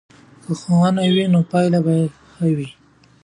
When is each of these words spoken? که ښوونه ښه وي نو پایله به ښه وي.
که 0.43 0.51
ښوونه 0.59 1.01
ښه 1.05 1.11
وي 1.13 1.25
نو 1.33 1.39
پایله 1.51 1.79
به 1.85 1.93
ښه 2.31 2.45
وي. 2.57 2.69